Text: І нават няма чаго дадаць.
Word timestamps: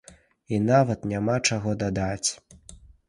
І 0.55 0.57
нават 0.69 1.05
няма 1.11 1.35
чаго 1.49 1.75
дадаць. 1.85 2.29